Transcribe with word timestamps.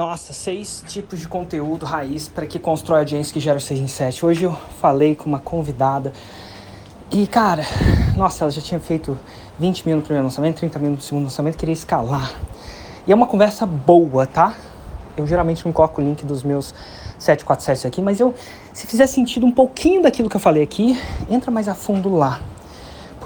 Nossa, 0.00 0.32
seis 0.32 0.82
tipos 0.88 1.20
de 1.20 1.28
conteúdo 1.28 1.84
raiz 1.84 2.26
para 2.26 2.46
que 2.46 2.58
constrói 2.58 3.00
audiência 3.00 3.34
que 3.34 3.38
gera 3.38 3.58
o 3.58 3.60
6 3.60 3.80
em 3.80 3.86
7. 3.86 4.24
Hoje 4.24 4.44
eu 4.44 4.56
falei 4.80 5.14
com 5.14 5.26
uma 5.26 5.38
convidada 5.38 6.10
e, 7.10 7.26
cara, 7.26 7.66
nossa, 8.16 8.44
ela 8.44 8.50
já 8.50 8.62
tinha 8.62 8.80
feito 8.80 9.18
20 9.58 9.86
mil 9.86 9.96
no 9.96 10.02
primeiro 10.02 10.24
lançamento, 10.24 10.56
30 10.56 10.78
mil 10.78 10.92
no 10.92 11.00
segundo 11.02 11.24
lançamento, 11.24 11.58
queria 11.58 11.74
escalar. 11.74 12.32
E 13.06 13.12
é 13.12 13.14
uma 13.14 13.26
conversa 13.26 13.66
boa, 13.66 14.26
tá? 14.26 14.54
Eu 15.18 15.26
geralmente 15.26 15.66
não 15.66 15.72
coloco 15.74 16.00
o 16.00 16.04
link 16.04 16.24
dos 16.24 16.42
meus 16.42 16.74
747 17.18 17.86
aqui, 17.86 18.00
mas 18.00 18.20
eu, 18.20 18.34
se 18.72 18.86
fizer 18.86 19.06
sentido 19.06 19.44
um 19.44 19.52
pouquinho 19.52 20.02
daquilo 20.02 20.30
que 20.30 20.36
eu 20.36 20.40
falei 20.40 20.62
aqui, 20.62 20.98
entra 21.28 21.50
mais 21.50 21.68
a 21.68 21.74
fundo 21.74 22.08
lá 22.16 22.40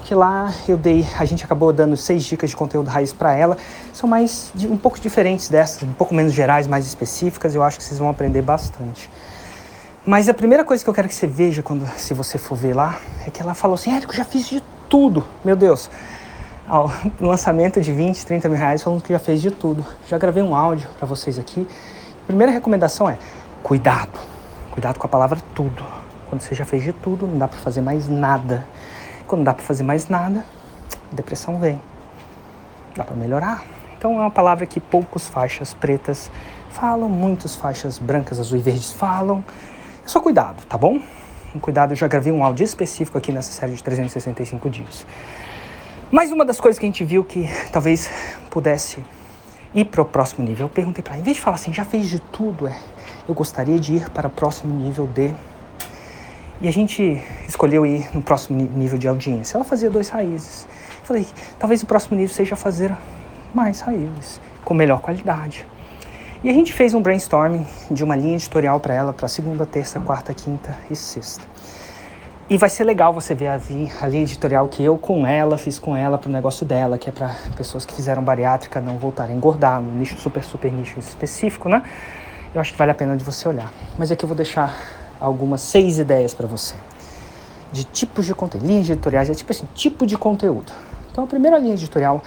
porque 0.05 0.15
lá 0.15 0.53
eu 0.69 0.77
dei, 0.77 1.07
a 1.19 1.25
gente 1.25 1.47
acabou 1.47 1.73
dando 1.73 1.97
seis 1.97 2.25
dicas 2.25 2.51
de 2.51 2.57
conteúdo 2.57 2.89
raiz 2.89 3.11
para 3.11 3.33
ela. 3.33 3.57
São 3.91 4.07
mais 4.07 4.53
um 4.69 4.77
pouco 4.77 5.01
diferentes 5.01 5.49
dessas, 5.49 5.83
um 5.83 5.95
pouco 5.95 6.15
menos 6.15 6.35
gerais, 6.35 6.67
mais 6.67 6.85
específicas. 6.85 7.55
Eu 7.55 7.63
acho 7.63 7.79
que 7.79 7.85
vocês 7.85 7.99
vão 7.99 8.11
aprender 8.11 8.43
bastante. 8.43 9.09
Mas 10.05 10.29
a 10.29 10.35
primeira 10.35 10.63
coisa 10.63 10.85
que 10.85 10.91
eu 10.91 10.93
quero 10.93 11.09
que 11.09 11.15
você 11.15 11.27
veja 11.27 11.63
quando 11.63 11.87
se 11.97 12.13
você 12.13 12.37
for 12.37 12.55
ver 12.55 12.75
lá 12.75 13.01
é 13.27 13.31
que 13.31 13.41
ela 13.41 13.55
falou 13.55 13.77
assim: 13.77 13.97
Érico, 13.97 14.15
já 14.15 14.27
fiz 14.27 14.47
de 14.47 14.63
tudo. 14.91 15.25
Meu 15.43 15.57
Deus. 15.57 15.91
Ao 16.69 16.93
lançamento 17.19 17.81
de 17.81 17.91
20, 17.91 18.27
30 18.27 18.47
mil 18.51 18.59
reais, 18.59 18.83
falando 18.83 19.01
que 19.01 19.11
já 19.11 19.19
fez 19.19 19.41
de 19.41 19.51
tudo. 19.51 19.87
Já 20.07 20.19
gravei 20.19 20.43
um 20.43 20.55
áudio 20.55 20.87
para 20.99 21.09
vocês 21.09 21.39
aqui. 21.39 21.67
Primeira 22.27 22.53
recomendação 22.53 23.09
é: 23.09 23.17
cuidado. 23.63 24.19
Cuidado 24.71 24.99
com 24.99 25.07
a 25.07 25.09
palavra 25.09 25.41
tudo. 25.55 25.83
Quando 26.29 26.43
você 26.43 26.55
já 26.55 26.67
fez 26.67 26.83
de 26.83 26.93
tudo, 26.93 27.27
não 27.27 27.39
dá 27.39 27.49
para 27.49 27.59
fazer 27.61 27.81
mais 27.81 28.07
nada. 28.07 28.67
Quando 29.27 29.41
não 29.41 29.45
dá 29.45 29.55
para 29.55 29.65
fazer 29.65 29.83
mais 29.83 30.09
nada, 30.09 30.45
depressão 31.13 31.59
vem. 31.59 31.81
Dá 32.97 33.05
para 33.05 33.17
melhorar. 33.17 33.65
Então 33.97 34.19
é 34.19 34.21
uma 34.21 34.31
palavra 34.31 34.67
que 34.67 34.81
poucos 34.81 35.29
faixas 35.29 35.73
pretas 35.73 36.31
falam, 36.71 37.09
muitos 37.09 37.55
faixas 37.55 37.99
brancas, 37.99 38.39
azul 38.39 38.59
e 38.59 38.63
verdes 38.63 38.93
falam. 38.93 39.45
É 40.05 40.09
só 40.09 40.21
cuidado, 40.21 40.65
tá 40.67 40.77
bom? 40.77 41.01
Um 41.55 41.59
cuidado, 41.59 41.93
eu 41.93 41.97
já 41.97 42.09
gravei 42.09 42.33
um 42.33 42.45
áudio 42.45 42.65
específico 42.65 43.17
aqui 43.17 43.33
nessa 43.33 43.53
série 43.53 43.75
de 43.75 43.83
365 43.83 44.69
dias. 44.69 45.07
Mais 46.11 46.31
uma 46.31 46.45
das 46.45 46.61
coisas 46.61 46.79
que 46.79 46.85
a 46.85 46.89
gente 46.89 47.05
viu 47.05 47.25
que 47.25 47.49
talvez 47.73 48.11
pudesse 48.51 49.03
ir 49.75 49.87
para 49.87 50.03
o 50.03 50.05
próximo 50.05 50.47
nível, 50.47 50.67
eu 50.67 50.71
perguntei 50.71 51.03
para 51.03 51.15
ela, 51.15 51.21
em 51.21 51.25
vez 51.25 51.37
de 51.37 51.43
falar 51.43 51.57
assim, 51.57 51.73
já 51.73 51.85
fez 51.85 52.09
de 52.09 52.21
tudo, 52.21 52.69
é, 52.69 52.79
eu 53.29 53.35
gostaria 53.35 53.79
de 53.79 53.95
ir 53.95 54.11
para 54.11 54.29
o 54.29 54.31
próximo 54.31 54.75
nível 54.75 55.07
de 55.07 55.35
e 56.61 56.69
a 56.69 56.73
gente 56.73 57.23
escolheu 57.47 57.85
ir 57.85 58.09
no 58.15 58.23
próximo 58.23 58.59
nível 58.75 58.99
de 58.99 59.09
audiência. 59.09 59.57
Ela 59.57 59.65
fazia 59.65 59.91
dois 59.91 60.09
raízes. 60.09 60.67
Eu 61.01 61.07
falei, 61.07 61.27
talvez 61.59 61.83
o 61.83 61.87
próximo 61.87 62.17
nível 62.17 62.35
seja 62.35 62.57
fazer 62.57 62.97
mais 63.53 63.81
raízes, 63.81 64.41
com 64.65 64.75
melhor 64.75 65.01
qualidade. 65.01 65.67
E 66.43 66.51
a 66.51 66.53
gente 66.53 66.73
fez 66.73 66.93
um 66.93 67.01
brainstorming 67.01 67.67
de 67.91 68.05
uma 68.05 68.15
linha 68.15 68.35
editorial 68.35 68.79
para 68.79 68.93
ela 68.93 69.13
para 69.13 69.29
segunda, 69.29 69.65
terça, 69.65 69.99
quarta, 70.01 70.35
quinta 70.35 70.77
e 70.91 70.97
sexta. 70.97 71.43
E 72.51 72.59
vai 72.59 72.69
ser 72.69 72.85
legal 72.85 73.15
você 73.15 73.35
ver 73.35 73.49
a, 73.49 73.59
a 74.03 74.07
linha 74.07 74.23
editorial 74.23 74.69
que 74.69 74.85
eu 74.85 74.99
com 74.99 75.27
ela 75.27 75.57
fiz 75.57 75.79
com 75.79 75.97
ela 75.97 76.19
para 76.19 76.29
o 76.29 76.33
negócio 76.33 76.67
dela, 76.67 76.99
que 76.99 77.09
é 77.09 77.13
para 77.13 77.35
pessoas 77.57 77.87
que 77.87 77.95
fizeram 77.95 78.23
bariátrica 78.23 78.81
não 78.83 78.99
voltarem 78.99 79.35
a 79.35 79.37
engordar, 79.37 79.81
no 79.81 79.91
nicho 79.93 80.19
super, 80.19 80.45
super 80.45 80.71
nicho 80.71 80.99
específico, 80.99 81.71
né? 81.71 81.83
Eu 82.55 82.61
acho 82.61 82.73
que 82.73 82.79
vale 82.79 82.91
a 82.91 82.95
pena 82.95 83.17
de 83.17 83.25
você 83.25 83.49
olhar. 83.49 83.73
Mas 83.99 84.13
aqui 84.13 84.23
eu 84.23 84.29
vou 84.29 84.37
deixar 84.37 84.77
algumas 85.21 85.61
seis 85.61 85.99
ideias 85.99 86.35
para 86.35 86.47
você 86.47 86.75
de 87.75 87.83
tipos 87.83 88.25
de 88.25 88.33
conteúdo, 88.35 88.65
linhas 88.65 88.89
editoriais, 88.89 89.29
é 89.29 89.35
tipo 89.35 89.51
assim, 89.51 89.67
tipo 89.75 90.07
de 90.07 90.17
conteúdo. 90.17 90.73
Então 91.11 91.25
a 91.25 91.27
primeira 91.27 91.59
linha 91.59 91.75
editorial 91.75 92.23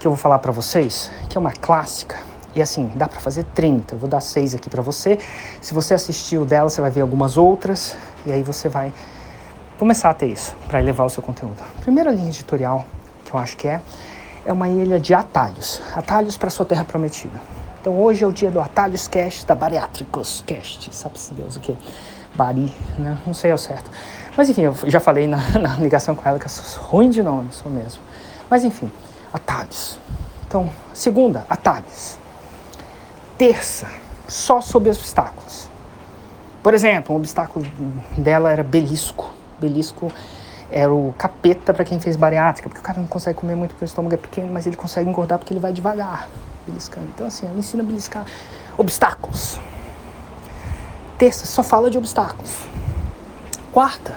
que 0.00 0.06
eu 0.06 0.10
vou 0.10 0.18
falar 0.18 0.38
para 0.38 0.50
vocês, 0.50 1.10
que 1.28 1.36
é 1.36 1.40
uma 1.40 1.52
clássica, 1.52 2.16
e 2.54 2.62
assim, 2.62 2.90
dá 2.94 3.06
para 3.06 3.20
fazer 3.20 3.44
30. 3.54 3.94
Eu 3.94 3.98
vou 3.98 4.08
dar 4.08 4.20
seis 4.20 4.54
aqui 4.54 4.70
para 4.70 4.80
você. 4.80 5.18
Se 5.60 5.74
você 5.74 5.92
assistiu 5.92 6.46
dela, 6.46 6.70
você 6.70 6.80
vai 6.80 6.90
ver 6.90 7.02
algumas 7.02 7.36
outras 7.36 7.96
e 8.24 8.32
aí 8.32 8.42
você 8.42 8.68
vai 8.68 8.92
começar 9.78 10.08
a 10.08 10.14
ter 10.14 10.28
isso 10.28 10.56
para 10.66 10.80
elevar 10.80 11.06
o 11.06 11.10
seu 11.10 11.22
conteúdo. 11.22 11.62
Primeira 11.82 12.10
linha 12.10 12.28
editorial 12.28 12.86
que 13.24 13.34
eu 13.34 13.38
acho 13.38 13.56
que 13.56 13.68
é 13.68 13.82
é 14.46 14.52
uma 14.52 14.68
ilha 14.68 14.98
de 14.98 15.12
atalhos, 15.12 15.82
atalhos 15.94 16.38
para 16.38 16.48
sua 16.48 16.64
terra 16.64 16.82
prometida. 16.82 17.38
Então 17.80 18.00
hoje 18.00 18.24
é 18.24 18.26
o 18.26 18.32
dia 18.32 18.50
do 18.50 18.58
Atalhos 18.58 19.06
Cast 19.06 19.44
da 19.44 19.54
Bariátricos 19.54 20.42
Cast, 20.46 20.94
sabe-se 20.94 21.34
Deus 21.34 21.56
o 21.56 21.60
que? 21.60 21.76
Bari, 22.38 22.72
né? 22.96 23.18
Não 23.26 23.34
sei 23.34 23.50
ao 23.50 23.58
certo. 23.58 23.90
Mas 24.36 24.48
enfim, 24.48 24.62
eu 24.62 24.76
já 24.84 25.00
falei 25.00 25.26
na, 25.26 25.38
na 25.58 25.74
ligação 25.74 26.14
com 26.14 26.26
ela 26.28 26.38
que 26.38 26.44
eu 26.44 26.48
sou 26.48 26.84
ruim 26.84 27.10
de 27.10 27.20
nome, 27.20 27.48
sou 27.50 27.70
mesmo. 27.70 28.00
Mas 28.48 28.62
enfim, 28.62 28.88
atalhos. 29.32 29.98
Então, 30.46 30.70
segunda, 30.94 31.44
atalhos. 31.50 32.16
Terça, 33.36 33.88
só 34.28 34.60
sobre 34.60 34.88
obstáculos. 34.88 35.68
Por 36.62 36.74
exemplo, 36.74 37.12
um 37.14 37.18
obstáculo 37.18 37.66
dela 38.16 38.52
era 38.52 38.62
belisco. 38.62 39.32
Belisco 39.58 40.12
era 40.70 40.92
o 40.92 41.12
capeta 41.18 41.74
para 41.74 41.84
quem 41.84 41.98
fez 41.98 42.14
bariátrica, 42.14 42.68
porque 42.68 42.80
o 42.80 42.84
cara 42.84 43.00
não 43.00 43.08
consegue 43.08 43.36
comer 43.36 43.56
muito 43.56 43.72
porque 43.72 43.84
o 43.84 43.86
estômago 43.86 44.14
é 44.14 44.18
pequeno, 44.18 44.52
mas 44.52 44.64
ele 44.64 44.76
consegue 44.76 45.10
engordar 45.10 45.38
porque 45.38 45.52
ele 45.52 45.60
vai 45.60 45.72
devagar, 45.72 46.28
beliscando. 46.64 47.08
Então, 47.12 47.26
assim, 47.26 47.46
ela 47.46 47.58
ensina 47.58 47.82
a 47.82 47.86
beliscar 47.86 48.24
obstáculos. 48.76 49.58
Terça, 51.18 51.46
só 51.46 51.64
fala 51.64 51.90
de 51.90 51.98
obstáculos. 51.98 52.54
Quarta, 53.72 54.14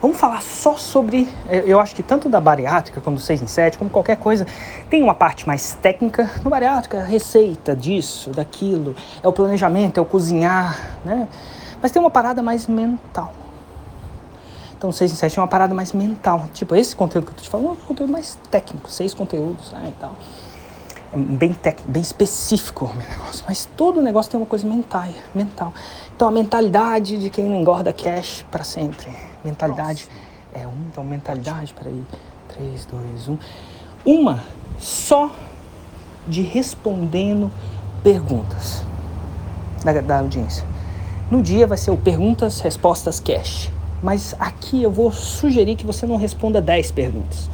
vamos 0.00 0.16
falar 0.16 0.40
só 0.40 0.78
sobre. 0.78 1.28
Eh, 1.46 1.64
eu 1.66 1.78
acho 1.78 1.94
que 1.94 2.02
tanto 2.02 2.26
da 2.26 2.40
bariátrica, 2.40 3.02
como 3.02 3.16
do 3.16 3.22
6 3.22 3.42
em 3.42 3.46
7, 3.46 3.76
como 3.76 3.90
qualquer 3.90 4.16
coisa, 4.16 4.46
tem 4.88 5.02
uma 5.02 5.14
parte 5.14 5.46
mais 5.46 5.74
técnica. 5.74 6.30
No 6.42 6.48
bariátrica, 6.48 7.04
receita 7.04 7.76
disso, 7.76 8.30
daquilo, 8.30 8.96
é 9.22 9.28
o 9.28 9.32
planejamento, 9.32 9.98
é 9.98 10.00
o 10.00 10.06
cozinhar, 10.06 10.98
né? 11.04 11.28
Mas 11.82 11.92
tem 11.92 12.00
uma 12.00 12.10
parada 12.10 12.42
mais 12.42 12.66
mental. 12.66 13.34
Então, 14.74 14.90
6 14.90 15.12
em 15.12 15.16
7 15.16 15.38
é 15.38 15.42
uma 15.42 15.48
parada 15.48 15.74
mais 15.74 15.92
mental. 15.92 16.48
Tipo, 16.54 16.74
esse 16.74 16.96
conteúdo 16.96 17.26
que 17.26 17.32
eu 17.32 17.36
tô 17.36 17.42
te 17.42 17.50
falando 17.50 17.68
é 17.68 17.72
um 17.72 17.76
conteúdo 17.76 18.10
mais 18.10 18.38
técnico, 18.50 18.90
seis 18.90 19.12
conteúdos 19.12 19.70
né, 19.72 19.92
e 19.94 20.00
tal 20.00 20.14
bem, 21.14 21.56
bem 21.86 22.02
específico 22.02 22.86
o 22.86 22.94
negócio, 22.94 23.44
mas 23.46 23.68
todo 23.76 24.02
negócio 24.02 24.30
tem 24.30 24.40
uma 24.40 24.46
coisa 24.46 24.66
mental, 24.66 25.08
mental. 25.34 25.72
Então 26.14 26.28
a 26.28 26.30
mentalidade 26.30 27.18
de 27.18 27.30
quem 27.30 27.44
não 27.44 27.60
engorda 27.60 27.92
cash 27.92 28.44
para 28.50 28.64
sempre. 28.64 29.08
Mentalidade 29.44 30.08
Nossa. 30.52 30.64
é 30.64 30.66
um, 30.66 30.86
então 30.90 31.04
mentalidade, 31.04 31.72
peraí, 31.74 32.02
3, 32.48 32.86
2, 32.86 33.28
1. 33.28 33.38
Uma 34.04 34.42
só 34.78 35.30
de 36.26 36.42
respondendo 36.42 37.50
perguntas 38.02 38.84
da, 39.84 39.92
da 40.00 40.18
audiência. 40.18 40.64
No 41.30 41.42
dia 41.42 41.66
vai 41.66 41.78
ser 41.78 41.90
o 41.90 41.96
perguntas, 41.96 42.60
respostas 42.60 43.20
cash. 43.20 43.70
Mas 44.02 44.34
aqui 44.38 44.82
eu 44.82 44.90
vou 44.90 45.10
sugerir 45.10 45.76
que 45.76 45.84
você 45.84 46.06
não 46.06 46.16
responda 46.16 46.60
10 46.60 46.92
perguntas. 46.92 47.50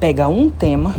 Pega 0.00 0.28
um 0.28 0.50
tema 0.50 0.94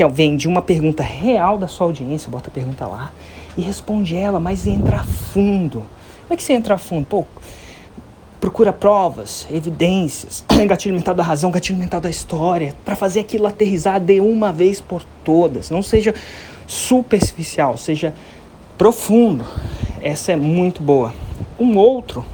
que 0.00 0.08
vem 0.08 0.34
de 0.34 0.48
uma 0.48 0.62
pergunta 0.62 1.02
real 1.02 1.58
da 1.58 1.68
sua 1.68 1.86
audiência, 1.86 2.30
bota 2.30 2.48
a 2.48 2.50
pergunta 2.50 2.86
lá 2.86 3.12
e 3.54 3.60
responde 3.60 4.16
ela, 4.16 4.40
mas 4.40 4.66
entra 4.66 4.96
a 4.96 5.04
fundo. 5.04 5.84
Como 6.22 6.32
é 6.32 6.36
que 6.38 6.42
você 6.42 6.54
entra 6.54 6.76
a 6.76 6.78
fundo? 6.78 7.04
Pô, 7.04 7.26
procura 8.40 8.72
provas, 8.72 9.46
evidências, 9.50 10.42
gatilho 10.66 10.94
mental 10.94 11.14
da 11.14 11.22
razão, 11.22 11.50
gatilho 11.50 11.78
mental 11.78 12.00
da 12.00 12.08
história, 12.08 12.74
para 12.82 12.96
fazer 12.96 13.20
aquilo 13.20 13.46
aterrizar 13.46 14.00
de 14.00 14.22
uma 14.22 14.50
vez 14.50 14.80
por 14.80 15.02
todas. 15.22 15.68
Não 15.68 15.82
seja 15.82 16.14
superficial, 16.66 17.76
seja 17.76 18.14
profundo. 18.78 19.44
Essa 20.00 20.32
é 20.32 20.36
muito 20.36 20.82
boa. 20.82 21.12
Um 21.58 21.76
outro, 21.76 22.24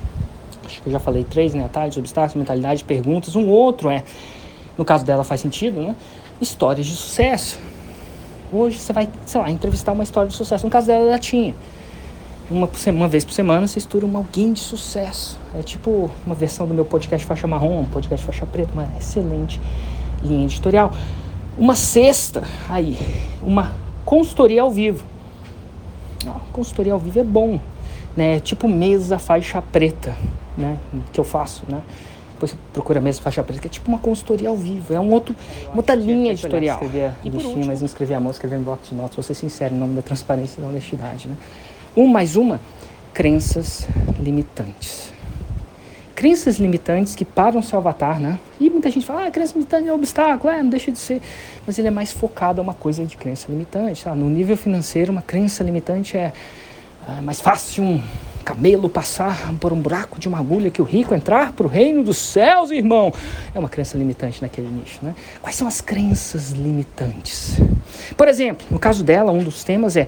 acho 0.64 0.82
que 0.82 0.88
eu 0.88 0.92
já 0.92 1.00
falei 1.00 1.24
três, 1.24 1.52
né? 1.52 1.64
Atalhos, 1.64 1.96
obstáculos, 1.96 2.36
mentalidade, 2.36 2.84
perguntas. 2.84 3.34
Um 3.34 3.48
outro 3.48 3.90
é, 3.90 4.04
no 4.78 4.84
caso 4.84 5.04
dela 5.04 5.24
faz 5.24 5.40
sentido, 5.40 5.80
né? 5.80 5.96
Histórias 6.40 6.86
de 6.86 6.94
sucesso. 6.94 7.58
Hoje 8.52 8.78
você 8.78 8.92
vai, 8.92 9.08
sei 9.24 9.40
lá, 9.40 9.50
entrevistar 9.50 9.92
uma 9.92 10.04
história 10.04 10.28
de 10.28 10.36
sucesso. 10.36 10.64
No 10.64 10.70
caso 10.70 10.86
dela, 10.86 11.04
ela 11.04 11.18
tinha. 11.18 11.54
Uma, 12.48 12.68
uma 12.92 13.08
vez 13.08 13.24
por 13.24 13.32
semana 13.32 13.66
você 13.66 13.78
estuda 13.78 14.06
uma 14.06 14.20
alguém 14.20 14.52
de 14.52 14.60
sucesso. 14.60 15.38
É 15.54 15.62
tipo 15.62 16.10
uma 16.24 16.34
versão 16.34 16.66
do 16.66 16.72
meu 16.72 16.84
podcast 16.84 17.26
Faixa 17.26 17.46
Marrom, 17.46 17.84
podcast 17.86 18.24
Faixa 18.24 18.46
Preta, 18.46 18.72
uma 18.72 18.88
excelente 18.98 19.60
linha 20.22 20.44
editorial. 20.44 20.92
Uma 21.58 21.74
sexta, 21.74 22.42
aí, 22.68 22.98
uma 23.42 23.72
consultoria 24.04 24.62
ao 24.62 24.70
vivo. 24.70 25.04
Ah, 26.26 26.40
consultoria 26.52 26.92
ao 26.92 26.98
vivo 26.98 27.18
é 27.18 27.24
bom, 27.24 27.58
né? 28.16 28.40
Tipo 28.40 28.68
mesa 28.68 29.18
faixa 29.18 29.60
preta, 29.60 30.16
né? 30.56 30.78
Que 31.12 31.18
eu 31.18 31.24
faço, 31.24 31.64
né? 31.68 31.80
Depois 32.36 32.50
você 32.50 32.58
procura 32.70 33.00
mesmo 33.00 33.22
faixa 33.22 33.42
preta, 33.42 33.62
que 33.62 33.66
é 33.66 33.70
tipo 33.70 33.88
uma 33.88 33.98
consultoria 33.98 34.50
ao 34.50 34.56
vivo, 34.56 34.92
é 34.92 35.00
um 35.00 35.10
outro, 35.10 35.34
uma 35.68 35.78
outra 35.78 35.94
linha 35.94 36.32
editorial. 36.32 36.76
Escrever 36.82 37.06
a 37.06 37.28
listinha, 37.28 37.66
mas 37.66 37.80
não 37.80 37.86
escrever 37.86 38.14
a 38.14 38.20
mão, 38.20 38.30
escrever 38.30 38.58
em 38.58 38.62
bloco 38.62 38.82
de 38.86 38.94
notas, 38.94 39.16
vou 39.16 39.22
ser 39.22 39.32
sincero, 39.34 39.74
em 39.74 39.78
nome 39.78 39.94
da 39.94 40.02
transparência 40.02 40.60
e 40.60 40.62
da 40.62 40.68
honestidade. 40.68 41.28
Né? 41.28 41.36
Um 41.96 42.06
mais 42.06 42.36
uma, 42.36 42.60
crenças 43.14 43.88
limitantes. 44.20 45.10
crenças 46.14 46.58
limitantes 46.58 47.14
que 47.14 47.24
param 47.24 47.62
seu 47.62 47.78
avatar, 47.78 48.20
né? 48.20 48.38
E 48.60 48.68
muita 48.68 48.90
gente 48.90 49.06
fala, 49.06 49.26
ah, 49.26 49.30
crença 49.30 49.54
limitante 49.54 49.88
é 49.88 49.92
um 49.92 49.96
obstáculo, 49.96 50.52
é, 50.52 50.62
não 50.62 50.68
deixa 50.68 50.92
de 50.92 50.98
ser. 50.98 51.22
Mas 51.66 51.78
ele 51.78 51.88
é 51.88 51.90
mais 51.90 52.12
focado 52.12 52.60
a 52.60 52.62
uma 52.62 52.74
coisa 52.74 53.02
de 53.06 53.16
crença 53.16 53.46
limitante. 53.50 54.04
Tá? 54.04 54.14
No 54.14 54.28
nível 54.28 54.58
financeiro, 54.58 55.10
uma 55.10 55.22
crença 55.22 55.64
limitante 55.64 56.18
é, 56.18 56.34
é 57.08 57.20
mais 57.22 57.40
fácil 57.40 57.82
um 57.82 58.02
camelo 58.46 58.88
passar 58.88 59.52
por 59.60 59.72
um 59.72 59.80
buraco 59.80 60.20
de 60.20 60.28
uma 60.28 60.38
agulha 60.38 60.70
que 60.70 60.80
o 60.80 60.84
rico 60.84 61.12
entrar 61.12 61.52
para 61.52 61.66
o 61.66 61.68
reino 61.68 62.04
dos 62.04 62.16
céus, 62.16 62.70
irmão. 62.70 63.12
É 63.52 63.58
uma 63.58 63.68
crença 63.68 63.98
limitante 63.98 64.40
naquele 64.40 64.68
nicho, 64.68 65.00
né? 65.02 65.16
Quais 65.42 65.56
são 65.56 65.66
as 65.66 65.80
crenças 65.80 66.52
limitantes? 66.52 67.56
Por 68.16 68.28
exemplo, 68.28 68.64
no 68.70 68.78
caso 68.78 69.02
dela, 69.02 69.32
um 69.32 69.42
dos 69.42 69.64
temas 69.64 69.96
é 69.96 70.06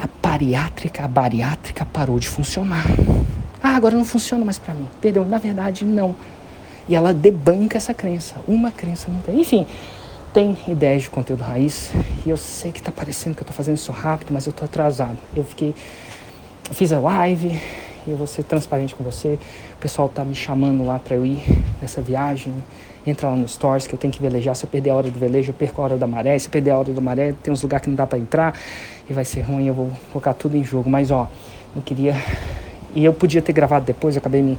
a 0.00 0.08
bariátrica, 0.22 1.04
a 1.04 1.08
bariátrica 1.08 1.84
parou 1.84 2.20
de 2.20 2.28
funcionar. 2.28 2.84
Ah, 3.60 3.74
agora 3.74 3.96
não 3.96 4.04
funciona 4.04 4.44
mais 4.44 4.60
para 4.60 4.74
mim. 4.74 4.88
Perdeu. 5.00 5.24
Na 5.24 5.38
verdade, 5.38 5.84
não. 5.84 6.14
E 6.88 6.94
ela 6.94 7.12
debanca 7.12 7.78
essa 7.78 7.92
crença. 7.92 8.36
Uma 8.46 8.70
crença 8.70 9.10
não 9.10 9.18
tem. 9.20 9.40
Enfim, 9.40 9.66
tem 10.32 10.56
ideias 10.68 11.02
de 11.02 11.10
conteúdo 11.10 11.42
raiz. 11.42 11.90
E 12.24 12.30
eu 12.30 12.36
sei 12.36 12.70
que 12.70 12.78
está 12.78 12.92
parecendo 12.92 13.34
que 13.34 13.42
eu 13.42 13.44
estou 13.44 13.56
fazendo 13.56 13.76
isso 13.76 13.90
rápido, 13.90 14.32
mas 14.32 14.46
eu 14.46 14.50
estou 14.50 14.66
atrasado. 14.66 15.18
Eu 15.34 15.42
fiquei 15.42 15.74
fiz 16.72 16.92
a 16.92 16.98
live 16.98 17.60
e 18.06 18.10
eu 18.10 18.16
vou 18.16 18.26
ser 18.26 18.42
transparente 18.44 18.94
com 18.94 19.04
você. 19.04 19.38
O 19.74 19.80
pessoal 19.80 20.08
tá 20.08 20.24
me 20.24 20.34
chamando 20.34 20.84
lá 20.84 20.98
para 20.98 21.16
eu 21.16 21.26
ir 21.26 21.42
nessa 21.80 22.00
viagem. 22.00 22.52
Entra 23.06 23.28
lá 23.28 23.36
no 23.36 23.48
Stories 23.48 23.86
que 23.86 23.94
eu 23.94 23.98
tenho 23.98 24.12
que 24.12 24.22
velejar. 24.22 24.54
Se 24.54 24.64
eu 24.64 24.70
perder 24.70 24.90
a 24.90 24.94
hora 24.94 25.10
do 25.10 25.18
velejo, 25.18 25.50
eu 25.50 25.54
perco 25.54 25.80
a 25.80 25.84
hora 25.84 25.96
da 25.96 26.06
maré. 26.06 26.38
Se 26.38 26.46
eu 26.46 26.52
perder 26.52 26.70
a 26.70 26.78
hora 26.78 26.92
da 26.92 27.00
maré, 27.00 27.34
tem 27.42 27.52
uns 27.52 27.62
lugares 27.62 27.84
que 27.84 27.90
não 27.90 27.96
dá 27.96 28.06
para 28.06 28.18
entrar 28.18 28.58
e 29.08 29.12
vai 29.12 29.24
ser 29.24 29.42
ruim. 29.42 29.66
Eu 29.66 29.74
vou 29.74 29.90
colocar 30.12 30.34
tudo 30.34 30.56
em 30.56 30.64
jogo. 30.64 30.88
Mas 30.88 31.10
ó, 31.10 31.28
eu 31.74 31.82
queria. 31.82 32.14
E 32.94 33.04
eu 33.04 33.12
podia 33.12 33.40
ter 33.40 33.52
gravado 33.52 33.84
depois, 33.84 34.14
eu 34.14 34.20
acabei 34.20 34.42
me, 34.42 34.58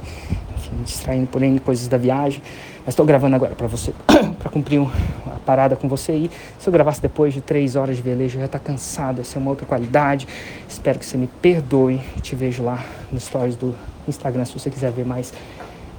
enfim, 0.56 0.76
me 0.76 0.84
distraindo 0.84 1.26
por 1.26 1.42
N 1.42 1.58
coisas 1.60 1.86
da 1.88 1.96
viagem. 1.96 2.42
Mas 2.84 2.92
estou 2.92 3.06
gravando 3.06 3.36
agora 3.36 3.54
para 3.54 3.66
você, 3.66 3.92
para 4.38 4.50
cumprir 4.50 4.80
a 4.80 5.23
parada 5.44 5.76
com 5.76 5.88
você. 5.88 6.12
E 6.12 6.30
se 6.58 6.68
eu 6.68 6.72
gravasse 6.72 7.00
depois 7.00 7.34
de 7.34 7.40
três 7.40 7.76
horas 7.76 7.96
de 7.96 8.02
velejo, 8.02 8.38
eu 8.38 8.42
já 8.42 8.48
tá 8.48 8.58
cansado, 8.58 9.18
ia 9.18 9.24
ser 9.24 9.38
uma 9.38 9.50
outra 9.50 9.66
qualidade. 9.66 10.26
Espero 10.68 10.98
que 10.98 11.06
você 11.06 11.16
me 11.16 11.26
perdoe. 11.26 12.00
Te 12.22 12.34
vejo 12.34 12.62
lá 12.62 12.84
nos 13.12 13.24
stories 13.24 13.56
do 13.56 13.74
Instagram 14.08 14.44
se 14.44 14.58
você 14.58 14.70
quiser 14.70 14.90
ver 14.90 15.04
mais 15.04 15.32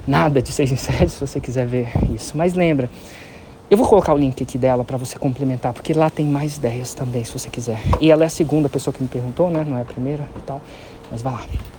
nada 0.08 0.42
de 0.42 0.52
6 0.52 0.72
em 0.72 0.76
7, 0.76 1.10
se 1.10 1.20
você 1.20 1.40
quiser 1.40 1.66
ver 1.66 1.90
isso. 2.14 2.38
Mas 2.38 2.54
lembra, 2.54 2.90
eu 3.70 3.78
vou 3.78 3.88
colocar 3.88 4.14
o 4.14 4.18
link 4.18 4.44
aqui 4.44 4.58
dela 4.58 4.84
para 4.84 4.98
você 4.98 5.18
complementar, 5.18 5.74
porque 5.74 5.94
lá 5.94 6.10
tem 6.10 6.26
mais 6.26 6.58
ideias 6.58 6.94
também, 6.94 7.24
se 7.24 7.34
você 7.34 7.50
quiser. 7.50 7.82
E 8.00 8.12
ela 8.12 8.24
é 8.24 8.28
a 8.28 8.30
segunda 8.30 8.70
pessoa 8.70 8.94
que 8.94 9.02
me 9.02 9.10
perguntou, 9.10 9.50
né? 9.50 9.66
Não 9.68 9.78
é 9.78 9.82
a 9.82 9.86
primeira 9.86 10.28
e 10.36 10.42
tal. 10.42 10.62
Mas 11.12 11.22
vai 11.22 11.34
lá. 11.34 11.75